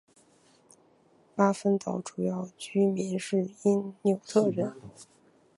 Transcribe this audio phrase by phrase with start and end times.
[1.35, 4.73] 巴芬岛主要居民是因纽特人。